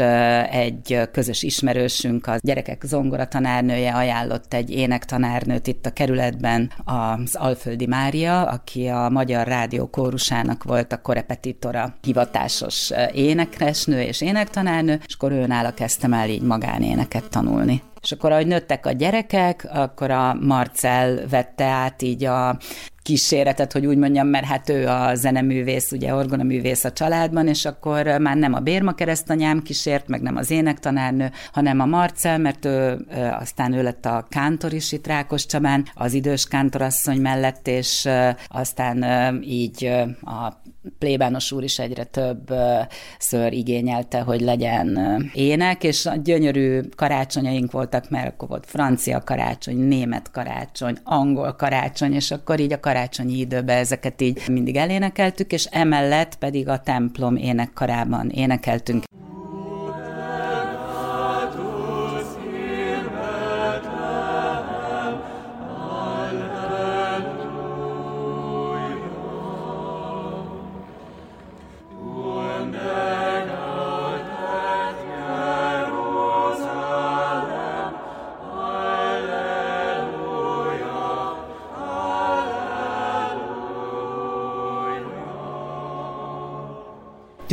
egy 0.50 1.00
közös 1.12 1.42
ismerősünk, 1.42 2.26
a 2.26 2.36
gyerekek 2.40 2.82
zongora 2.84 3.28
tanárnője 3.28 3.92
ajánlott 3.92 4.54
egy 4.54 4.70
énektanárnőt 4.70 5.66
itt 5.66 5.86
a 5.86 5.92
kerületben, 5.92 6.72
az 6.84 7.35
Alföldi 7.36 7.86
Mária, 7.86 8.42
aki 8.42 8.86
a 8.86 9.08
Magyar 9.08 9.46
Rádió 9.46 9.86
kórusának 9.86 10.62
volt 10.62 10.92
a 10.92 11.00
korepetitora, 11.00 11.94
hivatásos 12.02 12.92
énekresnő 13.12 14.00
és 14.00 14.20
énektanárnő, 14.20 15.00
és 15.06 15.14
akkor 15.14 15.32
őnála 15.32 15.74
kezdtem 15.74 16.12
el 16.12 16.28
így 16.28 16.42
magánéneket 16.42 17.28
tanulni. 17.30 17.82
És 18.02 18.12
akkor, 18.12 18.32
ahogy 18.32 18.46
nőttek 18.46 18.86
a 18.86 18.92
gyerekek, 18.92 19.68
akkor 19.72 20.10
a 20.10 20.34
Marcel 20.40 21.26
vette 21.28 21.64
át 21.64 22.02
így 22.02 22.24
a 22.24 22.58
kíséretet, 23.06 23.72
hogy 23.72 23.86
úgy 23.86 23.96
mondjam, 23.96 24.26
mert 24.26 24.44
hát 24.44 24.68
ő 24.68 24.88
a 24.88 25.14
zeneművész, 25.14 25.92
ugye 25.92 26.14
orgonaművész 26.14 26.84
a 26.84 26.92
családban, 26.92 27.48
és 27.48 27.64
akkor 27.64 28.06
már 28.06 28.36
nem 28.36 28.54
a 28.54 28.60
Bérma 28.60 28.92
keresztanyám 28.92 29.62
kísért, 29.62 30.08
meg 30.08 30.20
nem 30.20 30.36
az 30.36 30.50
énektanárnő, 30.50 31.30
hanem 31.52 31.80
a 31.80 31.86
Marcel, 31.86 32.38
mert 32.38 32.64
ő 32.64 33.06
aztán 33.40 33.72
ő 33.72 33.82
lett 33.82 34.06
a 34.06 34.26
kántor 34.28 34.72
is 34.72 34.92
itt 34.92 35.06
Rákos 35.06 35.46
Csabán, 35.46 35.84
az 35.94 36.12
idős 36.12 36.48
kántorasszony 36.48 37.20
mellett, 37.20 37.68
és 37.68 38.08
aztán 38.48 39.04
így 39.42 39.84
a 40.22 40.62
plébános 40.98 41.52
úr 41.52 41.62
is 41.62 41.78
egyre 41.78 42.04
több 42.04 42.52
ször 43.18 43.52
igényelte, 43.52 44.20
hogy 44.20 44.40
legyen 44.40 44.98
ének, 45.34 45.84
és 45.84 46.08
gyönyörű 46.22 46.80
karácsonyaink 46.96 47.72
voltak, 47.72 48.10
mert 48.10 48.32
akkor 48.32 48.48
volt 48.48 48.66
francia 48.66 49.20
karácsony, 49.24 49.76
német 49.76 50.30
karácsony, 50.30 50.96
angol 51.04 51.52
karácsony, 51.52 52.12
és 52.12 52.30
akkor 52.30 52.60
így 52.60 52.72
a 52.72 52.80
karácsonyi 52.96 53.38
időben 53.38 53.76
ezeket 53.76 54.20
így 54.22 54.42
mindig 54.48 54.76
elénekeltük, 54.76 55.52
és 55.52 55.64
emellett 55.64 56.36
pedig 56.36 56.68
a 56.68 56.80
templom 56.80 57.36
énekkarában 57.36 58.28
énekeltünk 58.28 59.04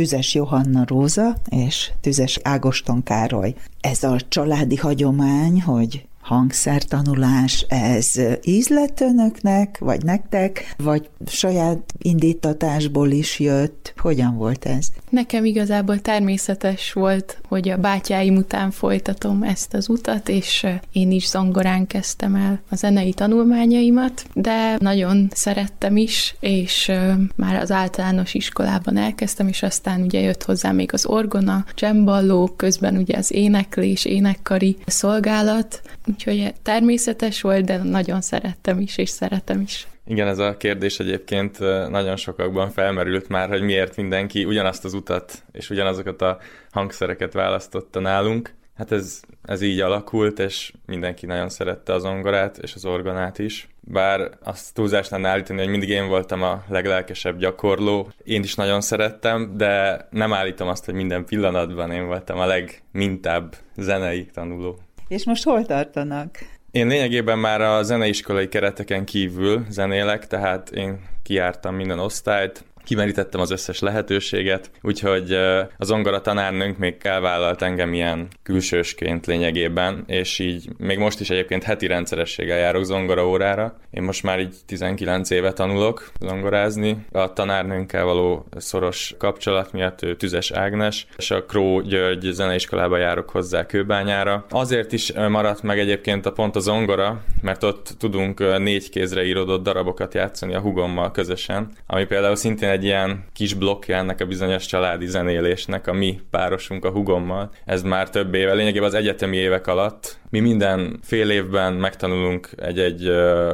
Tüzes 0.04 0.34
Johanna 0.34 0.84
Róza 0.86 1.36
és 1.48 1.92
Tüzes 2.00 2.38
Ágoston 2.42 3.02
Károly. 3.02 3.54
Ez 3.80 4.02
a 4.02 4.16
családi 4.28 4.76
hagyomány, 4.76 5.62
hogy 5.62 6.06
hangszertanulás, 6.24 7.66
ez 7.68 8.12
ízlett 8.42 9.00
önöknek, 9.00 9.78
vagy 9.78 10.02
nektek, 10.02 10.74
vagy 10.78 11.08
saját 11.26 11.94
indítatásból 11.98 13.10
is 13.10 13.40
jött? 13.40 13.94
Hogyan 13.96 14.36
volt 14.36 14.64
ez? 14.64 14.86
Nekem 15.08 15.44
igazából 15.44 16.00
természetes 16.00 16.92
volt, 16.92 17.38
hogy 17.48 17.68
a 17.68 17.76
bátyáim 17.76 18.36
után 18.36 18.70
folytatom 18.70 19.42
ezt 19.42 19.74
az 19.74 19.88
utat, 19.88 20.28
és 20.28 20.66
én 20.92 21.10
is 21.10 21.28
zongorán 21.28 21.86
kezdtem 21.86 22.34
el 22.34 22.60
a 22.70 22.76
zenei 22.76 23.12
tanulmányaimat, 23.12 24.26
de 24.34 24.76
nagyon 24.78 25.28
szerettem 25.34 25.96
is, 25.96 26.34
és 26.40 26.92
már 27.36 27.62
az 27.62 27.70
általános 27.70 28.34
iskolában 28.34 28.96
elkezdtem, 28.96 29.48
és 29.48 29.62
aztán 29.62 30.02
ugye 30.02 30.20
jött 30.20 30.42
hozzá 30.42 30.70
még 30.72 30.92
az 30.92 31.06
orgona, 31.06 31.64
csemballó, 31.74 32.52
közben 32.56 32.96
ugye 32.96 33.16
az 33.16 33.32
éneklés, 33.32 34.04
énekkari 34.04 34.76
szolgálat, 34.86 35.82
úgyhogy 36.14 36.52
természetes 36.62 37.40
volt, 37.40 37.64
de 37.64 37.76
nagyon 37.82 38.20
szerettem 38.20 38.80
is, 38.80 38.98
és 38.98 39.08
szeretem 39.08 39.60
is. 39.60 39.86
Igen, 40.06 40.28
ez 40.28 40.38
a 40.38 40.56
kérdés 40.56 40.98
egyébként 40.98 41.58
nagyon 41.88 42.16
sokakban 42.16 42.70
felmerült 42.70 43.28
már, 43.28 43.48
hogy 43.48 43.62
miért 43.62 43.96
mindenki 43.96 44.44
ugyanazt 44.44 44.84
az 44.84 44.94
utat 44.94 45.44
és 45.52 45.70
ugyanazokat 45.70 46.22
a 46.22 46.38
hangszereket 46.70 47.32
választotta 47.32 48.00
nálunk. 48.00 48.54
Hát 48.76 48.92
ez, 48.92 49.20
ez 49.42 49.60
így 49.60 49.80
alakult, 49.80 50.38
és 50.38 50.72
mindenki 50.86 51.26
nagyon 51.26 51.48
szerette 51.48 51.92
az 51.92 52.02
zongorát 52.02 52.58
és 52.58 52.74
az 52.74 52.84
orgonát 52.84 53.38
is. 53.38 53.68
Bár 53.80 54.30
azt 54.42 54.74
túlzás 54.74 55.08
lenne 55.08 55.28
állítani, 55.28 55.58
hogy 55.58 55.68
mindig 55.68 55.88
én 55.88 56.08
voltam 56.08 56.42
a 56.42 56.64
leglelkesebb 56.68 57.38
gyakorló. 57.38 58.10
Én 58.24 58.42
is 58.42 58.54
nagyon 58.54 58.80
szerettem, 58.80 59.56
de 59.56 60.06
nem 60.10 60.32
állítom 60.32 60.68
azt, 60.68 60.84
hogy 60.84 60.94
minden 60.94 61.24
pillanatban 61.24 61.90
én 61.90 62.06
voltam 62.06 62.38
a 62.38 62.46
legmintább 62.46 63.56
zenei 63.76 64.24
tanuló. 64.24 64.78
És 65.14 65.24
most 65.24 65.44
hol 65.44 65.66
tartanak? 65.66 66.38
Én 66.70 66.86
lényegében 66.86 67.38
már 67.38 67.60
a 67.60 67.82
zeneiskolai 67.82 68.48
kereteken 68.48 69.04
kívül 69.04 69.64
zenélek, 69.68 70.26
tehát 70.26 70.70
én 70.70 71.00
kiártam 71.22 71.74
minden 71.74 71.98
osztályt, 71.98 72.64
kimerítettem 72.84 73.40
az 73.40 73.50
összes 73.50 73.80
lehetőséget, 73.80 74.70
úgyhogy 74.82 75.32
az 75.76 75.86
zongora 75.86 76.20
tanárnőnk 76.20 76.78
még 76.78 76.96
elvállalt 77.02 77.62
engem 77.62 77.94
ilyen 77.94 78.28
külsősként 78.42 79.26
lényegében, 79.26 80.04
és 80.06 80.38
így 80.38 80.68
még 80.78 80.98
most 80.98 81.20
is 81.20 81.30
egyébként 81.30 81.62
heti 81.62 81.86
rendszerességgel 81.86 82.58
járok 82.58 82.84
zongora 82.84 83.28
órára. 83.28 83.76
Én 83.90 84.02
most 84.02 84.22
már 84.22 84.40
így 84.40 84.56
19 84.66 85.30
éve 85.30 85.52
tanulok 85.52 86.10
zongorázni. 86.20 87.06
A 87.12 87.32
tanárnőnkkel 87.32 88.04
való 88.04 88.46
szoros 88.56 89.14
kapcsolat 89.18 89.72
miatt 89.72 90.02
ő 90.02 90.16
Tüzes 90.16 90.50
Ágnes, 90.50 91.06
és 91.16 91.30
a 91.30 91.44
Kró 91.44 91.80
György 91.80 92.30
zeneiskolába 92.32 92.96
járok 92.96 93.30
hozzá 93.30 93.66
Kőbányára. 93.66 94.44
Azért 94.50 94.92
is 94.92 95.12
maradt 95.12 95.62
meg 95.62 95.78
egyébként 95.78 96.26
a 96.26 96.32
pont 96.32 96.56
a 96.56 96.60
zongora, 96.60 97.22
mert 97.42 97.62
ott 97.62 97.94
tudunk 97.98 98.58
négy 98.58 98.90
kézre 98.90 99.24
íródott 99.24 99.62
darabokat 99.62 100.14
játszani 100.14 100.54
a 100.54 100.60
hugommal 100.60 101.10
közösen, 101.10 101.70
ami 101.86 102.04
például 102.04 102.36
szintén 102.36 102.68
egy 102.74 102.84
ilyen 102.84 103.24
kis 103.32 103.54
blokkja 103.54 103.96
ennek 103.96 104.20
a 104.20 104.26
bizonyos 104.26 104.66
családi 104.66 105.06
zenélésnek, 105.06 105.86
a 105.86 105.92
mi 105.92 106.20
párosunk 106.30 106.84
a 106.84 106.90
hugommal. 106.90 107.50
Ez 107.64 107.82
már 107.82 108.10
több 108.10 108.34
éve, 108.34 108.54
lényegében 108.54 108.88
az 108.88 108.94
egyetemi 108.94 109.36
évek 109.36 109.66
alatt 109.66 110.18
mi 110.34 110.40
minden 110.40 110.98
fél 111.02 111.30
évben 111.30 111.72
megtanulunk 111.72 112.48
egy-egy 112.56 113.12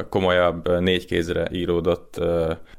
komolyabb 0.09 0.79
négy 0.79 1.05
kézre 1.05 1.47
íródott 1.51 2.21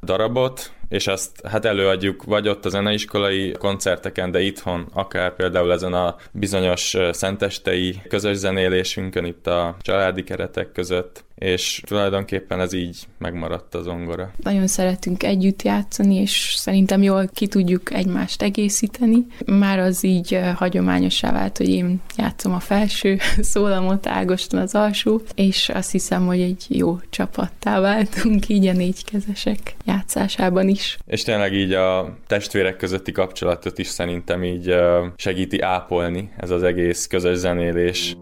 darabot, 0.02 0.72
és 0.88 1.06
azt 1.06 1.46
hát 1.46 1.64
előadjuk 1.64 2.24
vagy 2.24 2.48
ott 2.48 2.64
a 2.64 2.68
zeneiskolai 2.68 3.52
koncerteken, 3.58 4.30
de 4.30 4.40
itthon, 4.40 4.86
akár 4.92 5.34
például 5.34 5.72
ezen 5.72 5.92
a 5.92 6.16
bizonyos 6.32 6.96
szentestei 7.10 8.00
közös 8.08 8.36
zenélésünkön 8.36 9.24
itt 9.24 9.46
a 9.46 9.76
családi 9.80 10.22
keretek 10.22 10.72
között, 10.72 11.24
és 11.42 11.82
tulajdonképpen 11.86 12.60
ez 12.60 12.72
így 12.72 13.06
megmaradt 13.18 13.74
az 13.74 13.84
zongora. 13.84 14.30
Nagyon 14.42 14.66
szeretünk 14.66 15.22
együtt 15.22 15.62
játszani, 15.62 16.14
és 16.14 16.54
szerintem 16.56 17.02
jól 17.02 17.28
ki 17.34 17.46
tudjuk 17.46 17.92
egymást 17.92 18.42
egészíteni. 18.42 19.26
Már 19.46 19.78
az 19.78 20.04
így 20.04 20.40
hagyományosá 20.54 21.32
vált, 21.32 21.56
hogy 21.56 21.68
én 21.68 22.00
játszom 22.16 22.52
a 22.52 22.60
felső 22.60 23.18
szólamot, 23.52 24.06
Ágoston 24.06 24.60
az 24.60 24.74
alsó, 24.74 25.22
és 25.34 25.68
azt 25.68 25.90
hiszem, 25.90 26.26
hogy 26.26 26.40
egy 26.40 26.64
jó 26.68 26.98
csapattá 27.10 27.80
váltunk 27.80 28.48
így 28.48 28.66
a 28.66 28.72
négykezesek 28.72 29.74
játszásában 29.84 30.68
is. 30.68 30.98
És 31.06 31.22
tényleg 31.22 31.54
így 31.54 31.72
a 31.72 32.16
testvérek 32.26 32.76
közötti 32.76 33.12
kapcsolatot 33.12 33.78
is 33.78 33.86
szerintem 33.86 34.44
így 34.44 34.74
segíti 35.16 35.60
ápolni 35.60 36.30
ez 36.36 36.50
az 36.50 36.62
egész 36.62 37.06
közös 37.06 37.36
zenélés. 37.36 38.16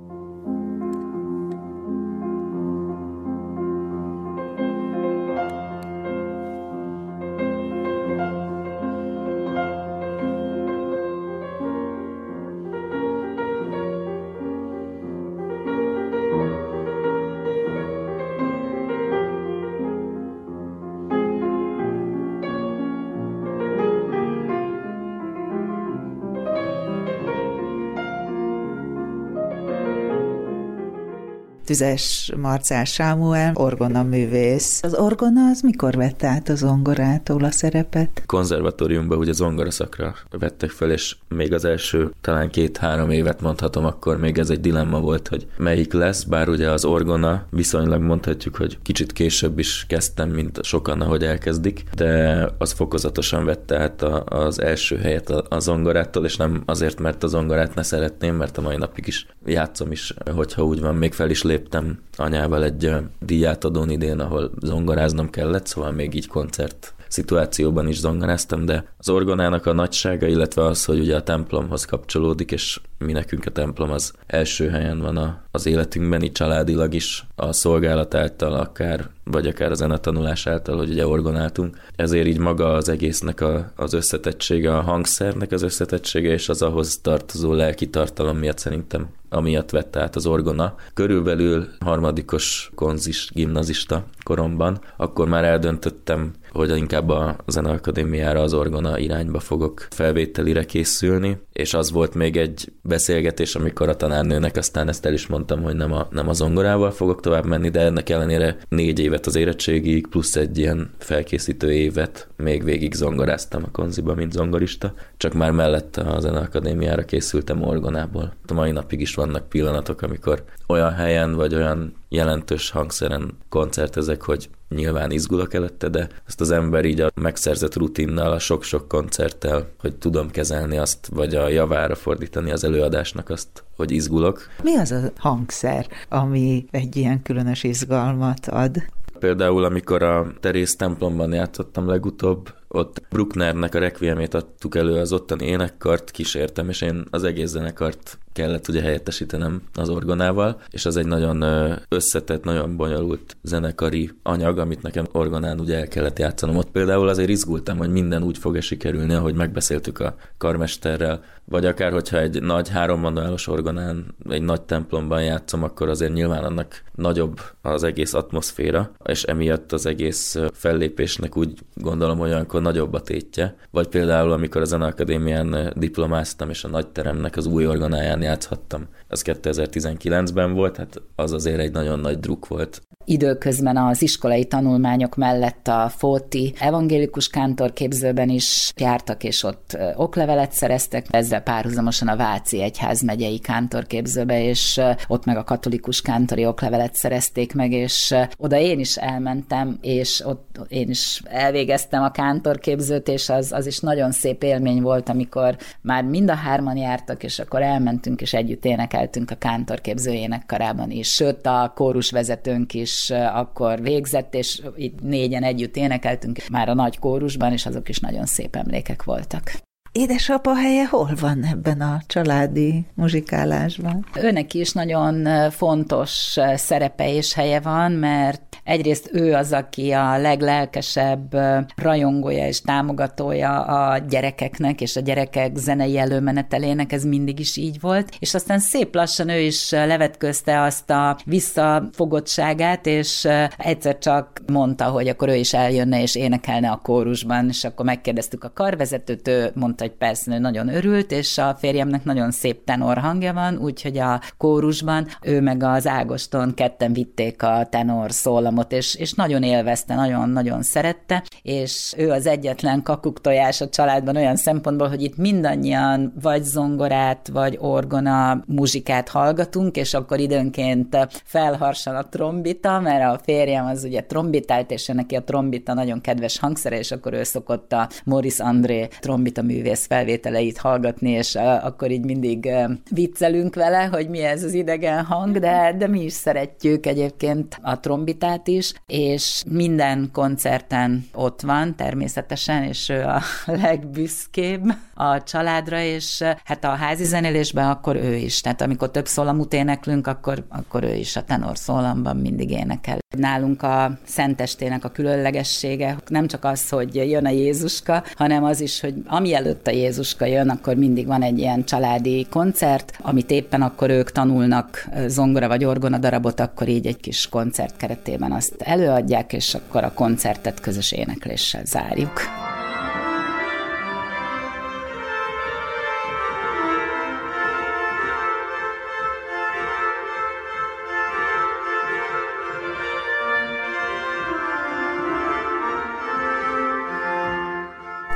Tüzes 31.71 32.33
Marcál 32.37 32.85
Sámuel, 32.85 33.53
orgona 33.55 34.03
művész. 34.03 34.81
Az 34.83 34.95
orgona 34.95 35.41
az 35.51 35.61
mikor 35.61 35.95
vette 35.95 36.27
át 36.29 36.49
az 36.49 36.59
zongorától 36.59 37.45
a 37.45 37.51
szerepet? 37.51 38.23
Konzervatóriumban 38.27 39.19
ugye 39.19 39.33
zongora 39.33 39.71
szakra 39.71 40.15
vettek 40.31 40.71
fel, 40.71 40.91
és 40.91 41.17
még 41.29 41.53
az 41.53 41.65
első 41.65 42.11
talán 42.21 42.51
két-három 42.51 43.11
évet 43.11 43.41
mondhatom, 43.41 43.85
akkor 43.85 44.19
még 44.19 44.39
ez 44.39 44.51
egy 44.51 44.61
dilemma 44.61 45.01
volt, 45.01 45.29
hogy 45.29 45.47
melyik 45.57 45.93
lesz, 45.93 46.23
bár 46.23 46.49
ugye 46.49 46.71
az 46.71 46.85
orgona 46.85 47.45
viszonylag 47.51 48.03
mondhatjuk, 48.03 48.57
hogy 48.57 48.79
kicsit 48.83 49.13
később 49.13 49.59
is 49.59 49.85
kezdtem, 49.89 50.29
mint 50.29 50.65
sokan, 50.65 51.01
ahogy 51.01 51.23
elkezdik, 51.23 51.83
de 51.95 52.45
az 52.59 52.73
fokozatosan 52.73 53.45
vette 53.45 53.79
át 53.79 54.03
a, 54.03 54.25
az 54.25 54.61
első 54.61 54.97
helyet 54.97 55.31
a, 55.31 55.45
a 55.49 55.59
zongorától, 55.59 56.25
és 56.25 56.37
nem 56.37 56.63
azért, 56.67 57.01
mert 57.01 57.23
a 57.23 57.27
zongorát 57.27 57.75
ne 57.75 57.83
szeretném, 57.83 58.35
mert 58.35 58.59
a 58.59 58.61
mai 58.61 58.77
napig 58.77 59.07
is 59.07 59.27
játszom 59.47 59.93
is, 59.93 60.15
hogyha 60.35 60.65
úgy 60.65 60.81
van, 60.81 60.95
még 60.95 61.13
fel 61.13 61.31
is 61.31 61.43
lép 61.43 61.59
léptem 61.61 61.99
anyával 62.17 62.65
egy 62.65 62.95
díjátadón 63.21 63.91
idén, 63.91 64.21
ahol 64.21 64.51
zongoráznom 64.61 65.31
kellett, 65.31 65.67
szóval 65.67 65.93
még 65.93 66.15
így 66.15 66.27
koncert 66.27 66.95
szituációban 67.11 67.89
is 67.89 67.99
zongoráztam, 67.99 68.65
de 68.65 68.85
az 68.99 69.09
orgonának 69.09 69.67
a 69.67 69.73
nagysága, 69.73 70.27
illetve 70.27 70.65
az, 70.65 70.85
hogy 70.85 70.99
ugye 70.99 71.17
a 71.17 71.23
templomhoz 71.23 71.85
kapcsolódik, 71.85 72.53
és 72.53 72.81
mi 72.99 73.13
nekünk 73.13 73.47
a 73.47 73.51
templom 73.51 73.91
az 73.91 74.13
első 74.27 74.69
helyen 74.69 74.99
van 74.99 75.17
a, 75.17 75.43
az 75.51 75.67
életünkben, 75.67 76.23
így 76.23 76.33
családilag 76.33 76.95
is 76.95 77.27
a 77.37 77.53
szolgálat 77.53 78.15
által 78.15 78.53
akár, 78.53 79.09
vagy 79.25 79.47
akár 79.47 79.71
a 79.71 79.75
zenetanulás 79.75 80.47
által, 80.47 80.77
hogy 80.77 80.91
ugye 80.91 81.07
orgonáltunk. 81.07 81.77
Ezért 81.97 82.27
így 82.27 82.39
maga 82.39 82.73
az 82.73 82.89
egésznek 82.89 83.41
a, 83.41 83.73
az 83.77 83.93
összetettsége, 83.93 84.77
a 84.77 84.81
hangszernek 84.81 85.53
az 85.53 85.63
összetettsége, 85.63 86.33
és 86.33 86.49
az 86.49 86.63
ahhoz 86.63 86.99
tartozó 86.99 87.53
lelki 87.53 87.91
tartalom 87.91 88.37
miatt 88.37 88.59
szerintem 88.59 89.09
amiatt 89.31 89.71
vette 89.71 90.01
át 90.01 90.17
az 90.17 90.27
orgona. 90.27 90.75
Körülbelül 90.95 91.69
harmadikos 91.81 92.71
konzis 92.75 93.31
gimnazista 93.33 94.05
koromban, 94.23 94.81
akkor 94.97 95.29
már 95.29 95.45
eldöntöttem, 95.45 96.33
hogy 96.53 96.77
inkább 96.77 97.09
a 97.09 97.37
Zeneakadémiára 97.47 98.41
az 98.41 98.55
orgona 98.55 98.99
irányba 98.99 99.39
fogok 99.39 99.87
felvételire 99.91 100.65
készülni, 100.65 101.39
és 101.53 101.75
az 101.75 101.91
volt 101.91 102.15
még 102.15 102.37
egy 102.37 102.73
beszélgetés, 102.83 103.55
amikor 103.55 103.89
a 103.89 103.97
tanárnőnek 103.97 104.57
aztán 104.57 104.89
ezt 104.89 105.07
el 105.07 105.13
is 105.13 105.27
mondtam, 105.27 105.63
hogy 105.63 105.77
nem 105.77 105.93
a, 105.93 106.09
nem 106.11 106.29
a 106.29 106.33
zongorával 106.33 106.91
fogok 106.91 107.21
tovább 107.21 107.47
menni, 107.47 107.69
de 107.69 107.81
ennek 107.81 108.09
ellenére 108.09 108.57
négy 108.69 108.99
évet 108.99 109.27
az 109.27 109.37
érettségig, 109.37 110.07
plusz 110.07 110.37
egy 110.37 110.59
ilyen 110.59 110.91
felkészítő 110.99 111.73
évet 111.73 112.29
még 112.37 112.65
végig 112.65 112.95
zongoráztam 112.95 113.63
a 113.65 113.71
konziba, 113.71 114.15
mint 114.15 114.33
zongorista, 114.33 114.95
csak 115.17 115.33
már 115.33 115.51
mellette 115.51 116.01
a 116.01 116.21
Zeneakadémiára 116.21 117.05
készültem 117.05 117.63
orgonából. 117.63 118.33
A 118.47 118.53
mai 118.53 118.71
napig 118.71 119.01
is 119.01 119.15
vannak 119.15 119.49
pillanatok, 119.49 120.03
amikor 120.03 120.45
olyan 120.67 120.93
helyen 120.93 121.35
vagy 121.35 121.55
olyan 121.55 121.95
jelentős 122.09 122.71
hangszeren 122.71 123.39
koncertezek, 123.49 124.23
hogy 124.23 124.49
nyilván 124.75 125.11
izgulok 125.11 125.55
előtte, 125.55 125.89
de 125.89 126.09
ezt 126.27 126.41
az 126.41 126.51
ember 126.51 126.85
így 126.85 127.01
a 127.01 127.11
megszerzett 127.15 127.77
rutinnal, 127.77 128.33
a 128.33 128.39
sok-sok 128.39 128.89
koncerttel, 128.89 129.69
hogy 129.81 129.95
tudom 129.95 130.31
kezelni 130.31 130.77
azt, 130.77 131.07
vagy 131.07 131.35
a 131.35 131.49
javára 131.49 131.95
fordítani 131.95 132.51
az 132.51 132.65
előadásnak 132.65 133.31
azt, 133.31 133.65
hogy 133.77 133.91
izgulok. 133.91 134.49
Mi 134.63 134.77
az 134.77 134.91
a 134.91 135.13
hangszer, 135.17 135.87
ami 136.09 136.65
egy 136.71 136.97
ilyen 136.97 137.23
különös 137.23 137.63
izgalmat 137.63 138.47
ad? 138.47 138.83
Például, 139.19 139.65
amikor 139.65 140.03
a 140.03 140.33
Terész 140.41 140.77
templomban 140.77 141.33
játszottam 141.33 141.89
legutóbb, 141.89 142.55
ott 142.69 143.03
Brucknernek 143.09 143.75
a 143.75 143.79
requiemét 143.79 144.35
adtuk 144.35 144.77
elő, 144.77 145.01
az 145.01 145.13
ottani 145.13 145.47
énekkart 145.47 146.11
kísértem, 146.11 146.69
és 146.69 146.81
én 146.81 147.05
az 147.11 147.25
egész 147.25 147.49
zenekart 147.49 148.19
kellett 148.33 148.69
ugye 148.69 148.81
helyettesítenem 148.81 149.63
az 149.75 149.89
orgonával, 149.89 150.61
és 150.71 150.87
az 150.87 150.97
egy 150.97 151.07
nagyon 151.07 151.45
összetett, 151.89 152.45
nagyon 152.45 152.77
bonyolult 152.77 153.37
zenekari 153.43 154.11
anyag, 154.23 154.59
amit 154.59 154.83
nekem 154.83 155.07
orgonán 155.13 155.61
ugye 155.61 155.77
el 155.79 155.89
kellett 155.89 156.19
játszanom. 156.19 156.57
Ott 156.57 156.71
például 156.71 157.09
azért 157.09 157.29
izgultam, 157.29 157.77
hogy 157.77 157.91
minden 157.91 158.23
úgy 158.23 158.39
fog-e 158.39 158.61
sikerülni, 158.61 159.15
ahogy 159.15 159.35
megbeszéltük 159.35 159.99
a 159.99 160.15
karmesterrel, 160.39 161.23
vagy 161.45 161.67
akár, 161.67 161.93
hogyha 161.93 162.19
egy 162.19 162.43
nagy 162.43 162.69
hárommanuálos 162.69 163.47
orgonán, 163.47 164.15
egy 164.29 164.43
nagy 164.43 164.63
templomban 164.63 165.23
játszom, 165.23 165.63
akkor 165.63 165.89
azért 165.89 166.13
nyilván 166.13 166.45
annak 166.45 166.83
nagyobb 166.95 167.41
az 167.63 167.83
egész 167.83 168.15
atmoszféra, 168.15 168.91
és 169.05 169.23
emiatt 169.23 169.73
az 169.73 169.87
egész 169.87 170.39
fellépésnek 170.53 171.37
úgy 171.37 171.59
gondolom, 171.75 172.19
hogy 172.19 172.31
olyankor 172.31 172.63
nagyobb 172.63 172.93
a 172.93 173.01
tétje. 173.01 173.57
Vagy 173.71 173.89
például, 173.89 174.33
amikor 174.33 174.61
a 174.61 174.65
Zeneakadémián 174.65 175.73
diplomáztam, 175.77 176.51
és 176.51 176.65
a 176.65 176.69
nagy 176.69 176.89
teremnek 176.89 177.37
az 177.37 177.47
új 177.47 177.67
orgonáján 177.67 178.20
játszhattam. 178.23 178.89
Az 179.13 179.23
2019-ben 179.25 180.53
volt, 180.53 180.77
hát 180.77 181.03
az 181.15 181.33
azért 181.33 181.59
egy 181.59 181.73
nagyon 181.73 182.01
nagy 182.01 182.19
druk 182.19 182.49
volt. 182.49 182.83
Időközben 183.05 183.77
az 183.77 184.03
iskolai 184.03 184.45
tanulmányok 184.45 185.17
mellett 185.17 185.69
a 185.69 185.89
Fóti 185.97 186.55
evangélikus 186.59 187.29
kántorképzőben 187.29 188.29
is 188.29 188.73
jártak, 188.77 189.25
és 189.25 189.43
ott 189.43 189.79
oklevelet 189.95 190.53
szereztek, 190.53 191.07
ezzel 191.11 191.41
párhuzamosan 191.41 192.09
a 192.09 192.17
Váci 192.17 192.63
Egyház 192.63 193.03
megyei 193.03 193.39
kántorképzőbe, 193.39 194.45
és 194.45 194.81
ott 195.07 195.25
meg 195.25 195.37
a 195.37 195.45
katolikus 195.45 196.01
kántori 196.01 196.47
oklevelet 196.47 196.95
szerezték 196.95 197.55
meg, 197.55 197.73
és 197.73 198.15
oda 198.37 198.59
én 198.59 198.79
is 198.79 198.97
elmentem, 198.97 199.79
és 199.81 200.25
ott 200.25 200.61
én 200.69 200.89
is 200.89 201.23
elvégeztem 201.25 202.03
a 202.03 202.11
kántorképzőt, 202.11 203.09
és 203.09 203.29
az, 203.29 203.53
az 203.53 203.67
is 203.67 203.79
nagyon 203.79 204.13
szép 204.13 204.43
élmény 204.43 204.83
volt, 204.83 205.09
amikor 205.09 205.57
már 205.81 206.05
mind 206.05 206.31
a 206.31 206.35
hárman 206.35 206.77
jártak, 206.77 207.23
és 207.23 207.39
akkor 207.39 207.63
elmentünk 207.63 208.21
és 208.21 208.33
együtt 208.33 208.65
énekeltünk 208.65 208.99
a 209.31 209.39
kántorképző 209.39 210.13
énekkarában 210.13 210.91
is. 210.91 211.09
Sőt, 211.09 211.47
a 211.47 211.73
kórusvezetőnk 211.75 212.75
is 212.75 213.11
akkor 213.11 213.83
végzett, 213.83 214.35
és 214.35 214.63
itt 214.77 215.01
négyen 215.01 215.43
együtt 215.43 215.77
énekeltünk 215.77 216.39
már 216.51 216.69
a 216.69 216.75
nagy 216.75 216.99
kórusban, 216.99 217.53
és 217.53 217.67
azok 217.67 217.89
is 217.89 217.99
nagyon 217.99 218.27
szép 218.27 218.57
emlékek 218.57 219.03
voltak. 219.03 219.53
Édesapa 219.93 220.55
helye 220.55 220.87
hol 220.87 221.11
van 221.21 221.45
ebben 221.45 221.81
a 221.81 222.01
családi 222.07 222.87
muzsikálásban? 222.95 224.07
Őnek 224.23 224.55
is 224.55 224.73
nagyon 224.73 225.51
fontos 225.51 226.37
szerepe 226.55 227.15
és 227.15 227.33
helye 227.33 227.61
van, 227.61 227.93
mert 227.93 228.50
egyrészt 228.71 229.11
ő 229.13 229.35
az, 229.35 229.53
aki 229.53 229.91
a 229.91 230.19
leglelkesebb 230.19 231.37
rajongója 231.77 232.47
és 232.47 232.61
támogatója 232.61 233.61
a 233.61 233.99
gyerekeknek 233.99 234.81
és 234.81 234.97
a 234.97 235.01
gyerekek 235.01 235.57
zenei 235.57 235.99
előmenetelének, 235.99 236.93
ez 236.93 237.05
mindig 237.05 237.39
is 237.39 237.57
így 237.57 237.81
volt, 237.81 238.17
és 238.19 238.35
aztán 238.35 238.59
szép 238.59 238.95
lassan 238.95 239.29
ő 239.29 239.41
is 239.41 239.71
levetközte 239.71 240.63
azt 240.63 240.91
a 240.91 241.19
visszafogottságát, 241.25 242.87
és 242.87 243.29
egyszer 243.59 243.99
csak 243.99 244.41
mondta, 244.53 244.85
hogy 244.85 245.09
akkor 245.09 245.29
ő 245.29 245.35
is 245.35 245.55
eljönne 245.55 246.03
és 246.03 246.15
énekelne 246.15 246.71
a 246.71 246.81
kórusban, 246.83 247.49
és 247.49 247.65
akkor 247.65 247.85
megkérdeztük 247.85 248.45
a 248.45 248.53
karvezetőt, 248.55 249.29
ő 249.29 249.51
mondta, 249.55 249.85
hogy 249.85 249.93
persze 249.93 250.39
nagyon 250.39 250.69
örült, 250.69 251.13
és 251.13 251.39
a 251.39 251.57
férjemnek 251.59 252.05
nagyon 252.05 252.31
szép 252.31 252.65
tenor 252.65 252.99
hangja 252.99 253.33
van, 253.33 253.57
úgyhogy 253.57 253.99
a 253.99 254.21
kórusban 254.37 255.07
ő 255.23 255.41
meg 255.41 255.63
az 255.63 255.87
Ágoston 255.87 256.55
ketten 256.55 256.93
vitték 256.93 257.43
a 257.43 257.67
tenor 257.71 258.13
szólamot, 258.13 258.60
és, 258.69 258.95
és 258.95 259.13
nagyon 259.13 259.43
élvezte, 259.43 259.95
nagyon-nagyon 259.95 260.63
szerette, 260.63 261.25
és 261.43 261.95
ő 261.97 262.11
az 262.11 262.27
egyetlen 262.27 262.83
kakuktojás 262.83 263.61
a 263.61 263.69
családban 263.69 264.17
olyan 264.17 264.37
szempontból, 264.37 264.89
hogy 264.89 265.03
itt 265.03 265.17
mindannyian 265.17 266.13
vagy 266.23 266.43
zongorát, 266.43 267.29
vagy 267.33 267.57
orgona 267.61 268.45
muzsikát 268.47 269.09
hallgatunk, 269.09 269.77
és 269.77 269.95
akkor 269.95 270.19
időnként 270.19 270.97
felharsan 271.25 271.95
a 271.95 272.09
trombita, 272.09 272.81
mert 272.81 273.05
a 273.15 273.21
férjem 273.25 273.67
az 273.67 273.85
ugye 273.85 274.01
trombitált, 274.01 274.71
és 274.71 274.87
neki 274.87 275.17
a 275.17 275.23
trombita 275.23 275.75
nagyon 275.75 276.01
kedves 276.01 276.39
hangszere, 276.39 276.79
és 276.79 276.91
akkor 276.91 277.13
ő 277.13 277.23
szokott 277.23 277.73
a 277.73 277.89
Morris 278.05 278.39
André 278.39 278.89
trombita 279.01 279.43
művé 279.43 279.71
művész 279.71 279.87
felvételeit 279.87 280.59
hallgatni, 280.59 281.11
és 281.11 281.35
akkor 281.63 281.91
így 281.91 282.05
mindig 282.05 282.51
viccelünk 282.91 283.55
vele, 283.55 283.85
hogy 283.85 284.09
mi 284.09 284.23
ez 284.23 284.45
az 284.45 284.55
idegen 284.55 285.05
hang, 285.05 285.39
de, 285.39 285.75
de 285.79 285.87
mi 285.87 286.05
is 286.05 286.13
szeretjük 286.13 286.87
egyébként 286.87 287.59
a 287.63 287.81
trombitát 287.81 288.49
is, 288.55 288.73
és 288.87 289.43
minden 289.49 290.11
koncerten 290.13 291.05
ott 291.15 291.41
van 291.41 291.77
természetesen, 291.77 292.63
és 292.63 292.89
ő 292.89 293.03
a 293.03 293.23
legbüszkébb 293.63 294.65
a 294.95 295.23
családra, 295.23 295.81
és 295.81 296.23
hát 296.45 296.65
a 296.65 296.69
házi 296.69 297.05
zenélésben 297.05 297.69
akkor 297.69 297.97
ő 297.97 298.15
is. 298.15 298.41
Tehát 298.41 298.61
amikor 298.61 298.91
több 298.91 299.07
szólamut 299.07 299.53
éneklünk, 299.53 300.07
akkor, 300.07 300.45
akkor 300.49 300.85
ő 300.85 300.95
is 300.95 301.17
a 301.17 301.25
tenor 301.25 301.59
szólamban 301.59 302.17
mindig 302.17 302.51
énekel. 302.51 302.99
Nálunk 303.17 303.63
a 303.63 303.99
szentestének 304.05 304.85
a 304.85 304.89
különlegessége 304.89 305.97
nem 306.09 306.27
csak 306.27 306.45
az, 306.45 306.69
hogy 306.69 306.95
jön 306.95 307.27
a 307.27 307.31
Jézuska, 307.31 308.05
hanem 308.15 308.45
az 308.45 308.61
is, 308.61 308.81
hogy 308.81 308.95
ami 309.07 309.35
előtt 309.35 309.67
a 309.67 309.71
Jézuska 309.71 310.25
jön, 310.25 310.49
akkor 310.49 310.75
mindig 310.75 311.07
van 311.07 311.23
egy 311.23 311.39
ilyen 311.39 311.65
családi 311.65 312.27
koncert, 312.31 312.99
amit 313.03 313.31
éppen 313.31 313.63
akkor 313.63 313.91
ők 313.91 314.13
tanulnak 314.13 314.89
zongora 315.07 315.49
vagy 315.49 315.65
orgona 315.65 315.99
darabot, 315.99 316.41
akkor 316.41 316.69
így 316.69 316.87
egy 316.87 317.01
kis 317.01 317.29
koncert 317.29 317.77
keretében 317.77 318.30
azt 318.33 318.63
előadják, 318.63 319.33
és 319.33 319.55
akkor 319.55 319.85
a 319.85 319.93
koncertet 319.93 320.61
közös 320.61 320.93
énekléssel 320.93 321.65
zárjuk. 321.65 322.21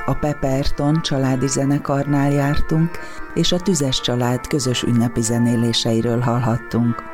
A 0.07 0.15
Pepperton 0.15 1.03
családi 1.03 1.47
zenekarnál 1.47 2.31
jártunk, 2.31 2.91
és 3.35 3.53
a 3.53 3.61
Tüzes 3.61 4.01
család 4.01 4.47
közös 4.47 4.83
ünnepi 4.83 5.21
zenéléseiről 5.21 6.21
hallhattunk. 6.21 7.14